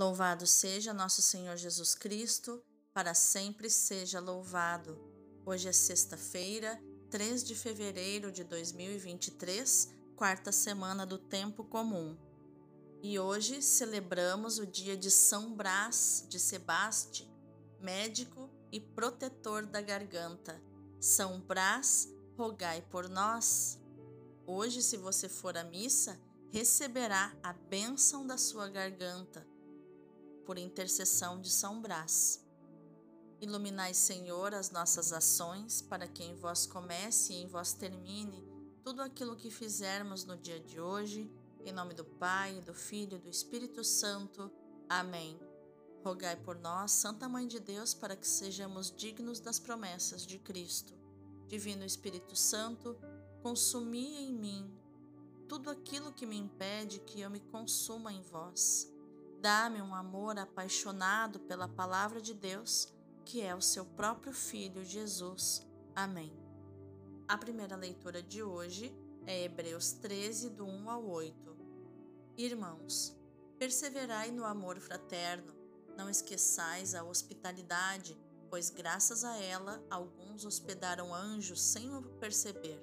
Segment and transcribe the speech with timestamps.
[0.00, 4.98] Louvado seja nosso Senhor Jesus Cristo, para sempre seja louvado.
[5.44, 12.16] Hoje é sexta-feira, 3 de fevereiro de 2023, quarta semana do tempo comum.
[13.02, 17.30] E hoje celebramos o dia de São Brás de Sebaste,
[17.78, 20.58] médico e protetor da garganta.
[20.98, 22.08] São Brás,
[22.38, 23.78] rogai por nós.
[24.46, 29.49] Hoje, se você for à missa, receberá a bênção da sua garganta
[30.44, 32.44] por intercessão de São Brás.
[33.40, 38.46] Iluminai, Senhor, as nossas ações, para que em vós comece e em vós termine
[38.82, 41.30] tudo aquilo que fizermos no dia de hoje,
[41.64, 44.50] em nome do Pai, do Filho e do Espírito Santo.
[44.88, 45.40] Amém.
[46.04, 50.94] Rogai por nós, Santa Mãe de Deus, para que sejamos dignos das promessas de Cristo.
[51.46, 52.96] Divino Espírito Santo,
[53.42, 54.74] consumi em mim
[55.48, 58.89] tudo aquilo que me impede que eu me consuma em vós
[59.40, 62.92] Dá-me um amor apaixonado pela palavra de Deus,
[63.24, 65.66] que é o seu próprio Filho Jesus.
[65.96, 66.30] Amém.
[67.26, 68.94] A primeira leitura de hoje
[69.26, 71.56] é Hebreus 13, do 1 ao 8.
[72.36, 73.16] Irmãos,
[73.58, 75.54] perseverai no amor fraterno,
[75.96, 78.20] não esqueçais a hospitalidade,
[78.50, 82.78] pois graças a ela alguns hospedaram anjos sem o perceber.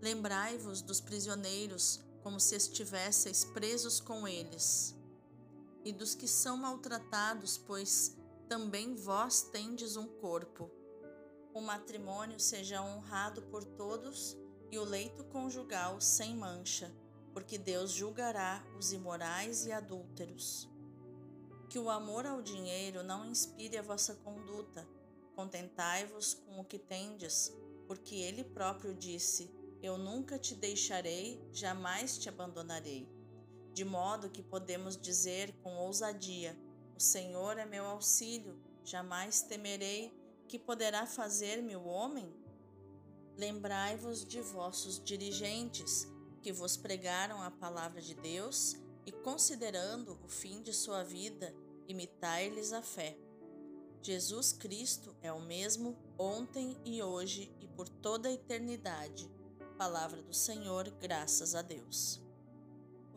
[0.00, 4.99] Lembrai-vos dos prisioneiros, como se estivesseis presos com eles
[5.84, 8.16] e dos que são maltratados, pois
[8.48, 10.70] também vós tendes um corpo.
[11.54, 14.36] O matrimônio seja honrado por todos
[14.70, 16.94] e o leito conjugal sem mancha,
[17.32, 20.68] porque Deus julgará os imorais e adúlteros.
[21.68, 24.86] Que o amor ao dinheiro não inspire a vossa conduta.
[25.34, 27.52] Contentai-vos com o que tendes,
[27.86, 33.08] porque ele próprio disse: Eu nunca te deixarei, jamais te abandonarei
[33.72, 36.58] de modo que podemos dizer com ousadia:
[36.96, 40.12] O Senhor é meu auxílio, jamais temerei
[40.48, 42.34] que poderá fazer-me o homem?
[43.36, 46.06] Lembrai-vos de vossos dirigentes,
[46.42, 51.54] que vos pregaram a palavra de Deus, e considerando o fim de sua vida,
[51.86, 53.16] imitai-lhes a fé.
[54.02, 59.30] Jesus Cristo é o mesmo ontem e hoje e por toda a eternidade.
[59.78, 62.29] Palavra do Senhor, graças a Deus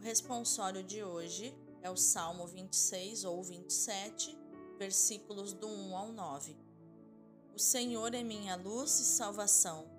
[0.04, 4.38] responsório de hoje é o Salmo 26 ou 27,
[4.78, 6.58] versículos do 1 ao 9.
[7.56, 9.90] O Senhor é minha luz e salvação.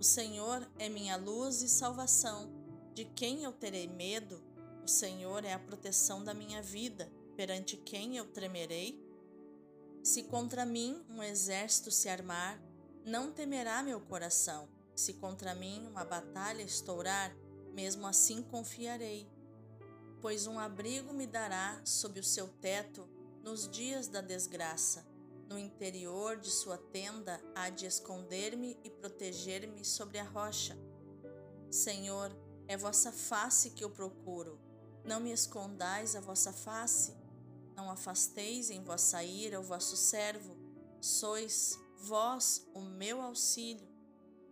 [0.00, 2.50] O Senhor é minha luz e salvação.
[2.94, 4.42] De quem eu terei medo?
[4.82, 7.12] O Senhor é a proteção da minha vida.
[7.36, 8.98] Perante quem eu tremerei?
[10.02, 12.58] Se contra mim um exército se armar,
[13.04, 14.68] não temerá meu coração.
[14.96, 17.36] Se contra mim uma batalha estourar,
[17.72, 19.28] mesmo assim confiarei,
[20.20, 23.08] pois um abrigo me dará sob o seu teto
[23.42, 25.04] nos dias da desgraça.
[25.48, 30.78] No interior de sua tenda há de esconder-me e proteger-me sobre a rocha.
[31.70, 32.34] Senhor,
[32.68, 34.58] é vossa face que eu procuro.
[35.04, 37.14] Não me escondais a vossa face.
[37.74, 40.56] Não afasteis em vossa ira o vosso servo.
[41.00, 43.88] Sois vós o meu auxílio.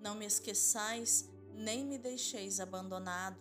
[0.01, 3.39] Não me esqueçais nem me deixeis abandonado.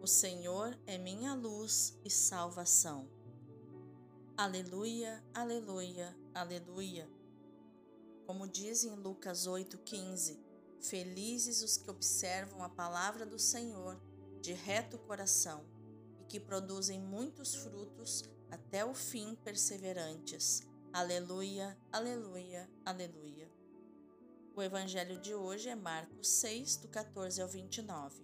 [0.00, 3.08] O Senhor é minha luz e salvação.
[4.36, 7.10] Aleluia, aleluia, aleluia.
[8.24, 10.38] Como diz em Lucas 8,15:
[10.80, 14.00] Felizes os que observam a palavra do Senhor
[14.40, 15.64] de reto coração
[16.20, 20.62] e que produzem muitos frutos até o fim perseverantes.
[20.92, 23.57] Aleluia, aleluia, aleluia.
[24.58, 28.20] O evangelho de hoje é Marcos 6, do 14 ao 29.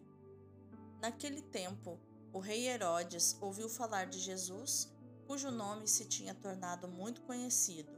[1.01, 1.97] Naquele tempo,
[2.33, 4.93] o rei Herodes ouviu falar de Jesus,
[5.29, 7.93] cujo nome se tinha tornado muito conhecido.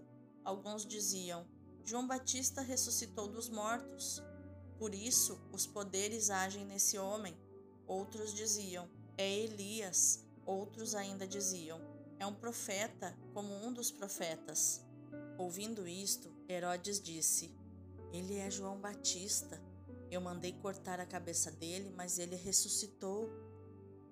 [0.44, 1.46] Alguns diziam:
[1.82, 4.22] João Batista ressuscitou dos mortos.
[4.78, 7.34] Por isso, os poderes agem nesse homem.
[7.86, 8.86] Outros diziam:
[9.16, 10.22] É Elias.
[10.44, 11.80] Outros ainda diziam:
[12.18, 14.84] É um profeta, como um dos profetas.
[15.38, 17.64] Ouvindo isto, Herodes disse:
[18.16, 19.60] ele é João Batista.
[20.10, 23.28] Eu mandei cortar a cabeça dele, mas ele ressuscitou.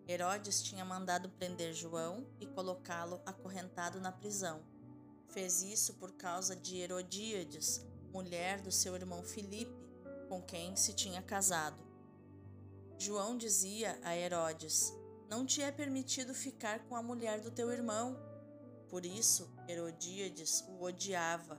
[0.07, 4.63] Herodes tinha mandado prender João e colocá-lo acorrentado na prisão.
[5.29, 9.75] Fez isso por causa de Herodíades, mulher do seu irmão Filipe,
[10.29, 11.83] com quem se tinha casado.
[12.99, 14.93] João dizia a Herodes:
[15.31, 18.19] Não te é permitido ficar com a mulher do teu irmão.
[18.89, 21.59] Por isso, Herodíades o odiava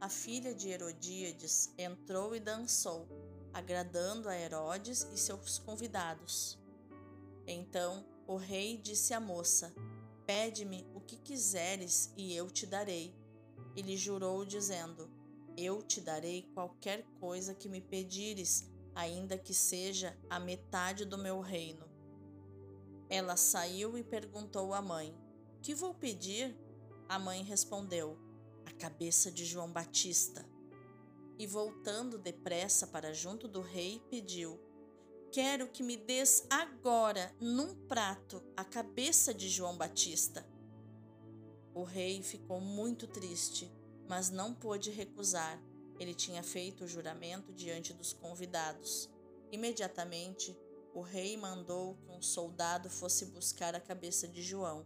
[0.00, 3.06] A filha de Herodíades entrou e dançou,
[3.52, 6.58] agradando a Herodes e seus convidados.
[7.46, 9.74] Então o rei disse à moça:
[10.24, 13.14] Pede-me o que quiseres e eu te darei.
[13.76, 15.10] Ele jurou, dizendo:
[15.54, 21.40] Eu te darei qualquer coisa que me pedires, ainda que seja a metade do meu
[21.40, 21.86] reino.
[23.10, 25.14] Ela saiu e perguntou à mãe:
[25.60, 26.56] Que vou pedir?
[27.06, 28.29] A mãe respondeu:
[28.66, 30.44] A cabeça de João Batista.
[31.38, 34.60] E voltando depressa para junto do rei, pediu:
[35.32, 40.44] Quero que me des agora, num prato, a cabeça de João Batista.
[41.72, 43.72] O rei ficou muito triste,
[44.08, 45.62] mas não pôde recusar.
[46.00, 49.08] Ele tinha feito o juramento diante dos convidados.
[49.52, 50.58] Imediatamente,
[50.92, 54.84] o rei mandou que um soldado fosse buscar a cabeça de João.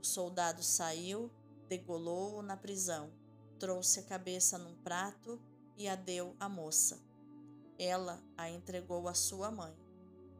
[0.00, 1.30] O soldado saiu,
[1.76, 3.12] degolou-o na prisão,
[3.58, 5.40] trouxe a cabeça num prato
[5.76, 7.02] e a deu à moça.
[7.76, 9.76] Ela a entregou à sua mãe.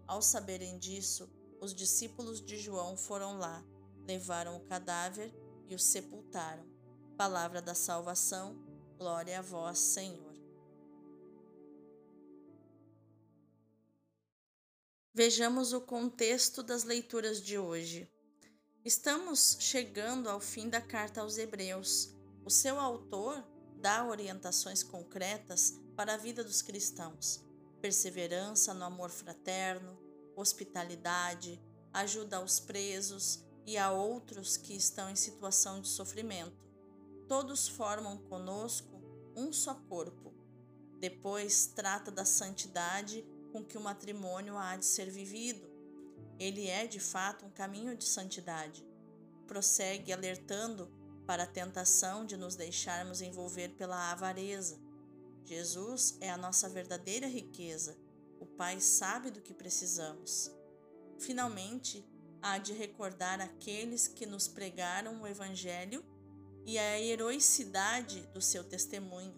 [0.06, 1.28] Ao saberem disso,
[1.60, 3.64] os discípulos de João foram lá,
[4.06, 5.34] levaram o cadáver
[5.68, 6.64] e o sepultaram.
[7.16, 8.56] Palavra da salvação,
[8.96, 10.34] glória a vós, Senhor.
[15.12, 18.08] Vejamos o contexto das leituras de hoje.
[18.84, 22.14] Estamos chegando ao fim da carta aos Hebreus.
[22.44, 23.42] O seu autor
[23.80, 27.42] dá orientações concretas para a vida dos cristãos:
[27.80, 29.98] perseverança no amor fraterno,
[30.36, 31.58] hospitalidade,
[31.94, 36.68] ajuda aos presos e a outros que estão em situação de sofrimento.
[37.26, 39.00] Todos formam conosco
[39.34, 40.34] um só corpo.
[41.00, 45.73] Depois trata da santidade com que o matrimônio há de ser vivido.
[46.44, 48.86] Ele é, de fato, um caminho de santidade.
[49.46, 50.92] Prossegue alertando
[51.26, 54.78] para a tentação de nos deixarmos envolver pela avareza.
[55.46, 57.96] Jesus é a nossa verdadeira riqueza.
[58.38, 60.50] O Pai sabe do que precisamos.
[61.18, 62.06] Finalmente,
[62.42, 66.04] há de recordar aqueles que nos pregaram o Evangelho
[66.66, 69.34] e a heroicidade do seu testemunho.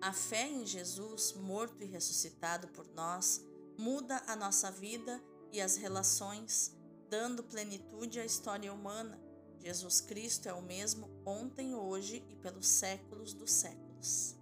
[0.00, 3.44] A fé em Jesus, morto e ressuscitado por nós,
[3.76, 5.22] muda a nossa vida
[5.52, 6.74] e as relações,
[7.08, 9.20] dando plenitude à história humana.
[9.58, 14.36] Jesus Cristo é o mesmo ontem, hoje e pelos séculos dos séculos.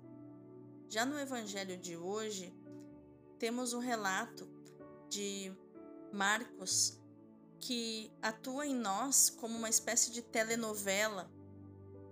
[0.89, 2.55] Já no Evangelho de hoje,
[3.39, 4.49] temos um relato
[5.09, 5.53] de
[6.13, 6.99] Marcos
[7.59, 11.31] que atua em nós como uma espécie de telenovela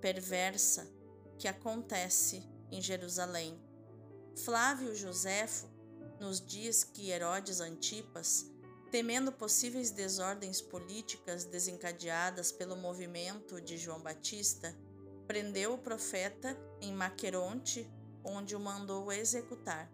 [0.01, 0.91] perversa
[1.39, 3.59] que acontece em Jerusalém.
[4.37, 5.69] Flávio Joséfo
[6.19, 8.51] nos diz que Herodes Antipas,
[8.95, 14.73] temendo possíveis desordens políticas desencadeadas pelo movimento de João Batista,
[15.27, 17.93] prendeu o profeta em Maqueronte,
[18.23, 19.91] onde o mandou executar.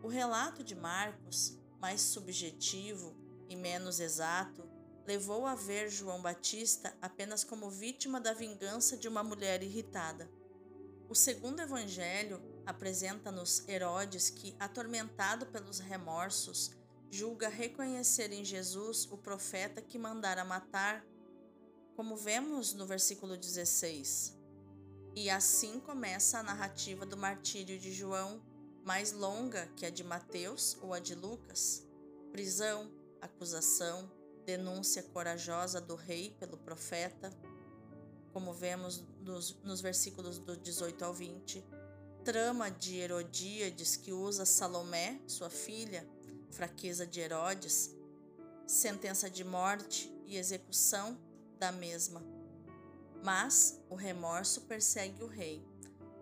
[0.00, 3.16] O relato de Marcos, mais subjetivo
[3.48, 4.62] e menos exato,
[5.04, 10.30] levou a ver João Batista apenas como vítima da vingança de uma mulher irritada.
[11.08, 16.75] O segundo evangelho apresenta-nos Herodes que, atormentado pelos remorsos,
[17.10, 21.04] julga reconhecer em Jesus o profeta que mandara matar,
[21.94, 24.36] como vemos no versículo 16.
[25.14, 28.42] E assim começa a narrativa do martírio de João,
[28.84, 31.86] mais longa que a de Mateus ou a de Lucas.
[32.30, 34.10] Prisão, acusação,
[34.44, 37.30] denúncia corajosa do rei pelo profeta,
[38.32, 41.64] como vemos nos, nos versículos do 18 ao 20,
[42.22, 46.06] trama de Herodíades que usa Salomé, sua filha,
[46.56, 47.94] fraqueza de Herodes,
[48.66, 51.18] sentença de morte e execução
[51.58, 52.22] da mesma.
[53.22, 55.62] Mas o remorso persegue o rei.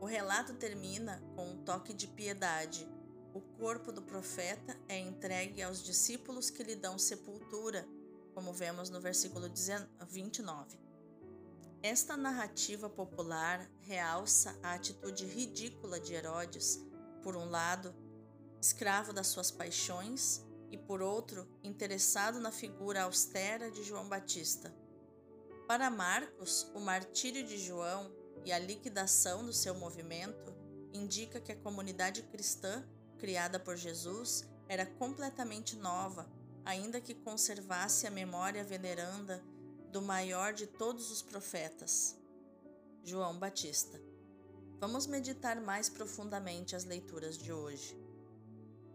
[0.01, 2.87] O relato termina com um toque de piedade.
[3.33, 7.87] O corpo do profeta é entregue aos discípulos que lhe dão sepultura
[8.35, 9.49] como vemos no versículo
[10.09, 10.77] 29.
[11.81, 16.81] Esta narrativa popular realça a atitude ridícula de Herodes,
[17.23, 17.95] por um lado,
[18.65, 24.75] escravo das suas paixões, e por outro, interessado na figura austera de João Batista.
[25.69, 28.11] Para Marcos, o martírio de João
[28.43, 30.55] e a liquidação do seu movimento
[30.95, 32.83] indica que a comunidade cristã,
[33.19, 36.27] criada por Jesus, era completamente nova
[36.65, 39.45] ainda que conservasse a memória veneranda
[39.93, 42.17] do maior de todos os profetas,
[43.03, 44.01] João Batista.
[44.81, 48.04] Vamos meditar mais profundamente as leituras de hoje.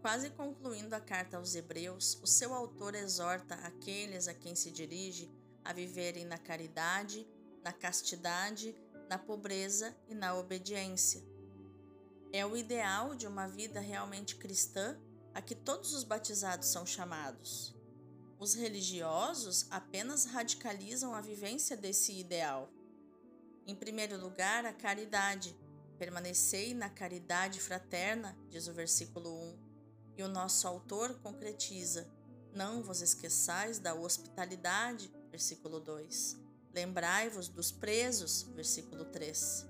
[0.00, 5.30] Quase concluindo a carta aos Hebreus, o seu autor exorta aqueles a quem se dirige
[5.62, 7.28] a viverem na caridade,
[7.62, 8.74] na castidade,
[9.10, 11.22] na pobreza e na obediência.
[12.32, 14.98] É o ideal de uma vida realmente cristã
[15.34, 17.76] a que todos os batizados são chamados.
[18.38, 22.72] Os religiosos apenas radicalizam a vivência desse ideal.
[23.66, 25.54] Em primeiro lugar, a caridade.
[25.98, 29.69] Permanecei na caridade fraterna, diz o versículo 1.
[30.16, 32.08] E o nosso autor concretiza:
[32.52, 36.36] Não vos esqueçais da hospitalidade, versículo 2.
[36.72, 39.66] Lembrai-vos dos presos, versículo 3.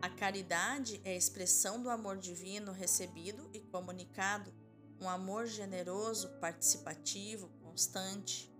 [0.00, 4.52] A caridade é a expressão do amor divino recebido e comunicado,
[5.00, 8.52] um amor generoso, participativo, constante.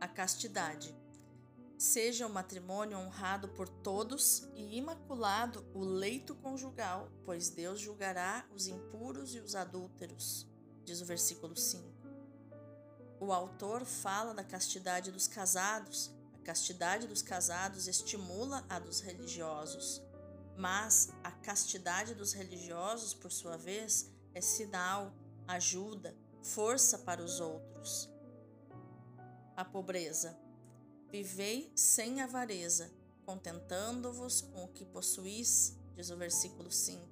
[0.00, 0.94] A castidade.
[1.84, 8.66] Seja o matrimônio honrado por todos e imaculado o leito conjugal, pois Deus julgará os
[8.66, 10.48] impuros e os adúlteros,
[10.82, 11.84] diz o versículo 5.
[13.20, 16.10] O autor fala da castidade dos casados.
[16.32, 20.00] A castidade dos casados estimula a dos religiosos,
[20.56, 25.12] mas a castidade dos religiosos, por sua vez, é sinal,
[25.46, 28.08] ajuda, força para os outros.
[29.54, 30.43] A pobreza.
[31.14, 32.90] Vivei sem avareza,
[33.24, 37.06] contentando-vos com o que possuís, diz o versículo 5.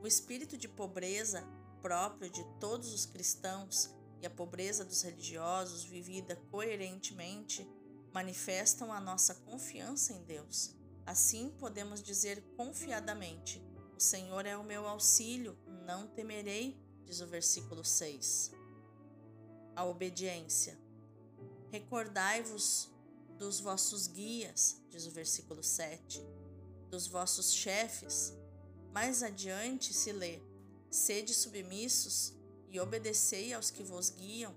[0.00, 1.44] O espírito de pobreza,
[1.82, 7.68] próprio de todos os cristãos, e a pobreza dos religiosos, vivida coerentemente,
[8.12, 10.76] manifestam a nossa confiança em Deus.
[11.04, 13.60] Assim podemos dizer confiadamente:
[13.96, 18.52] O Senhor é o meu auxílio, não temerei, diz o versículo 6.
[19.74, 20.78] A obediência.
[21.72, 22.93] Recordai-vos
[23.38, 26.22] dos vossos guias, diz o versículo 7,
[26.90, 28.32] dos vossos chefes.
[28.92, 30.40] Mais adiante se lê:
[30.90, 32.32] Sede submissos
[32.68, 34.54] e obedecei aos que vos guiam,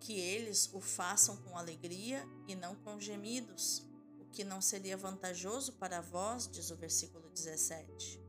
[0.00, 3.86] que eles o façam com alegria e não com gemidos,
[4.20, 8.20] o que não seria vantajoso para vós, diz o versículo 17.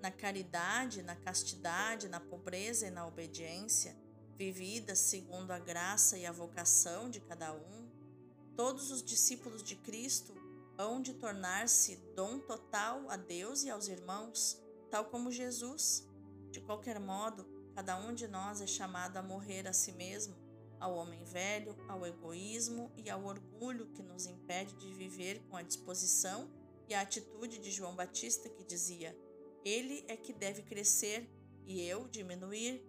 [0.00, 3.96] Na caridade, na castidade, na pobreza e na obediência,
[4.36, 7.77] vividas segundo a graça e a vocação de cada um,
[8.58, 10.34] todos os discípulos de Cristo
[10.76, 14.60] hão de tornar-se dom total a Deus e aos irmãos,
[14.90, 16.04] tal como Jesus.
[16.50, 17.46] De qualquer modo,
[17.76, 20.34] cada um de nós é chamado a morrer a si mesmo,
[20.80, 25.62] ao homem velho, ao egoísmo e ao orgulho que nos impede de viver com a
[25.62, 26.50] disposição
[26.88, 29.16] e a atitude de João Batista que dizia:
[29.64, 31.30] Ele é que deve crescer
[31.64, 32.84] e eu diminuir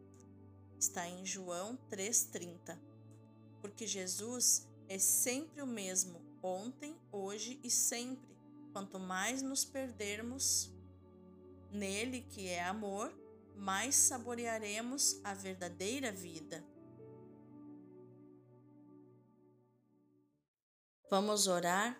[0.79, 2.75] está em João 3,30.
[3.61, 8.35] Porque Jesus é sempre o mesmo, ontem, hoje e sempre.
[8.73, 10.73] Quanto mais nos perdermos
[11.69, 13.13] nele, que é amor,
[13.55, 16.65] mais saborearemos a verdadeira vida.
[21.07, 21.99] Vamos orar?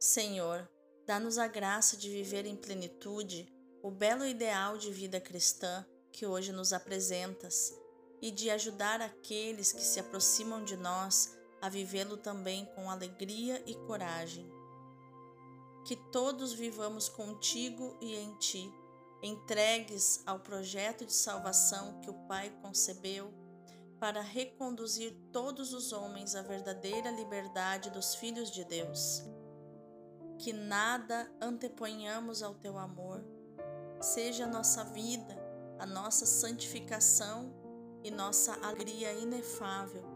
[0.00, 0.68] Senhor,
[1.06, 3.52] dá-nos a graça de viver em plenitude
[3.82, 7.72] o belo ideal de vida cristã que hoje nos apresentas
[8.20, 13.74] e de ajudar aqueles que se aproximam de nós a vivê-lo também com alegria e
[13.74, 14.50] coragem.
[15.84, 18.72] Que todos vivamos contigo e em ti,
[19.22, 23.32] entregues ao projeto de salvação que o Pai concebeu
[23.98, 29.22] para reconduzir todos os homens à verdadeira liberdade dos filhos de Deus.
[30.38, 33.24] Que nada anteponhamos ao teu amor,
[34.00, 35.34] seja a nossa vida,
[35.78, 37.54] a nossa santificação
[38.04, 40.15] e nossa alegria inefável.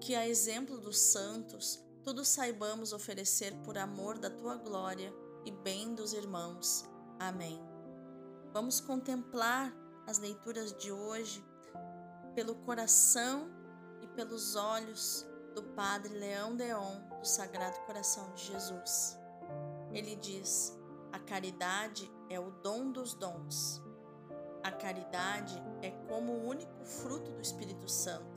[0.00, 5.12] Que, a exemplo dos santos, tudo saibamos oferecer por amor da tua glória
[5.44, 6.84] e bem dos irmãos.
[7.18, 7.60] Amém.
[8.52, 9.74] Vamos contemplar
[10.06, 11.44] as leituras de hoje
[12.34, 13.50] pelo coração
[14.00, 19.18] e pelos olhos do Padre Leão Deon do Sagrado Coração de Jesus.
[19.92, 20.78] Ele diz:
[21.12, 23.82] a caridade é o dom dos dons
[24.66, 28.35] a caridade é como o único fruto do Espírito Santo.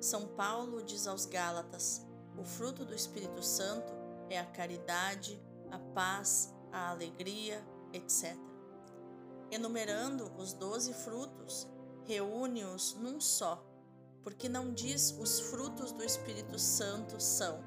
[0.00, 3.92] São Paulo diz aos Gálatas: o fruto do Espírito Santo
[4.30, 5.40] é a caridade,
[5.70, 8.36] a paz, a alegria, etc.
[9.50, 11.66] Enumerando os doze frutos,
[12.04, 13.64] reúne-os num só,
[14.22, 17.64] porque não diz os frutos do Espírito Santo são,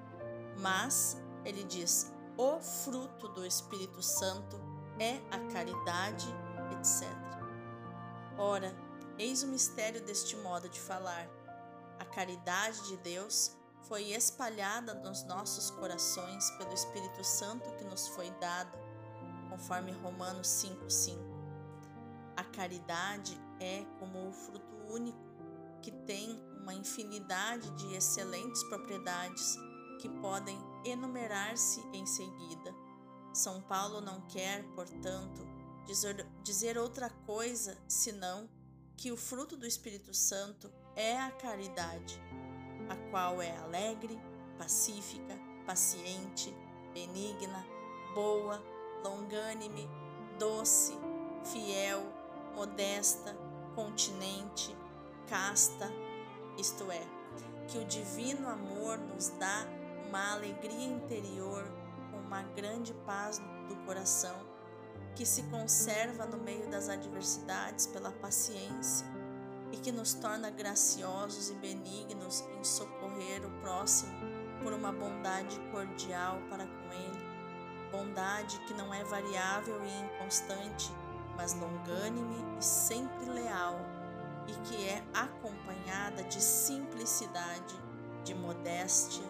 [0.57, 4.59] mas ele diz o fruto do Espírito Santo
[4.99, 6.27] é a caridade,
[6.77, 7.07] etc.
[8.37, 8.73] Ora,
[9.17, 11.27] eis o mistério deste modo de falar.
[12.01, 18.31] A caridade de Deus foi espalhada nos nossos corações pelo Espírito Santo que nos foi
[18.39, 18.75] dado,
[19.47, 21.19] conforme Romanos 5,5.
[22.35, 25.19] A caridade é como o fruto único
[25.79, 29.55] que tem uma infinidade de excelentes propriedades
[29.99, 32.73] que podem enumerar-se em seguida.
[33.31, 35.47] São Paulo não quer, portanto,
[36.43, 38.49] dizer, outra coisa senão
[38.97, 42.21] que o fruto do Espírito Santo é a caridade
[42.89, 44.19] a qual é alegre,
[44.57, 46.53] pacífica, paciente,
[46.93, 47.65] benigna,
[48.13, 48.61] boa,
[49.03, 49.89] longânime,
[50.37, 50.97] doce,
[51.45, 52.01] fiel,
[52.53, 53.35] modesta,
[53.75, 54.75] continente,
[55.27, 55.89] casta,
[56.57, 57.01] isto é,
[57.67, 59.65] que o divino amor nos dá
[60.09, 61.63] uma alegria interior,
[62.25, 64.35] uma grande paz do coração,
[65.15, 69.20] que se conserva no meio das adversidades pela paciência
[69.71, 74.11] e que nos torna graciosos e benignos em socorrer o próximo
[74.61, 77.25] por uma bondade cordial para com ele,
[77.91, 80.91] bondade que não é variável e inconstante,
[81.35, 83.79] mas longânime e sempre leal,
[84.47, 87.75] e que é acompanhada de simplicidade,
[88.23, 89.25] de modéstia,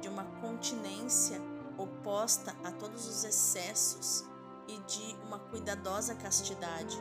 [0.00, 1.40] de uma continência
[1.78, 4.24] oposta a todos os excessos
[4.68, 6.96] e de uma cuidadosa castidade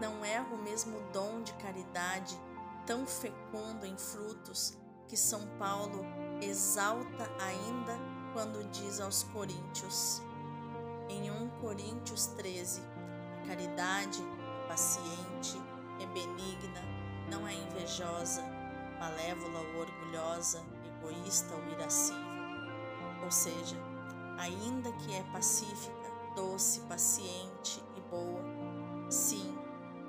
[0.00, 2.38] não erra o mesmo dom de caridade
[2.86, 4.76] tão fecundo em frutos
[5.08, 6.04] que São Paulo
[6.40, 7.98] exalta ainda
[8.32, 10.20] quando diz aos Coríntios,
[11.08, 12.82] em 1 Coríntios 13:
[13.42, 15.56] a caridade é paciente,
[16.00, 16.82] é benigna,
[17.30, 18.42] não é invejosa,
[18.98, 22.34] malévola ou orgulhosa, egoísta ou irascível.
[23.22, 23.76] Ou seja,
[24.38, 28.42] ainda que é pacífica, doce, paciente e boa,
[29.08, 29.56] sim,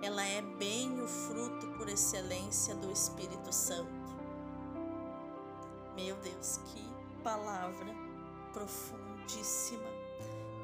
[0.05, 3.89] ela é bem o fruto por excelência do Espírito Santo.
[5.95, 6.87] Meu Deus, que
[7.23, 7.87] palavra
[8.53, 9.89] profundíssima,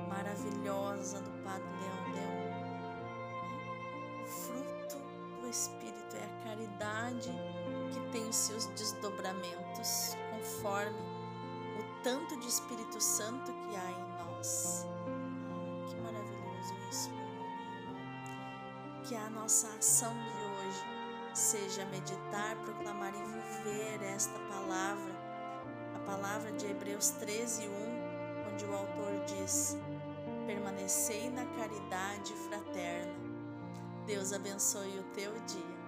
[0.07, 2.51] maravilhosa do Padre Leão Leão.
[4.21, 4.97] O fruto
[5.41, 7.31] do Espírito é a caridade
[7.91, 10.99] que tem os seus desdobramentos conforme
[11.79, 14.85] o tanto de Espírito Santo que há em nós.
[19.51, 20.81] Nossa ação de hoje
[21.33, 25.13] seja meditar, proclamar e viver esta palavra,
[25.93, 29.75] a palavra de Hebreus 13, 1, onde o autor diz:
[30.47, 33.13] Permanecei na caridade fraterna.
[34.07, 35.80] Deus abençoe o teu dia.